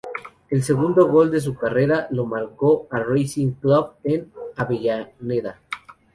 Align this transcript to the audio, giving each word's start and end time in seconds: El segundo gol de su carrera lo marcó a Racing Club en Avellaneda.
El 0.49 0.63
segundo 0.63 1.05
gol 1.07 1.29
de 1.29 1.39
su 1.39 1.53
carrera 1.55 2.07
lo 2.09 2.25
marcó 2.25 2.87
a 2.89 3.01
Racing 3.03 3.51
Club 3.51 3.91
en 4.03 4.31
Avellaneda. 4.55 5.59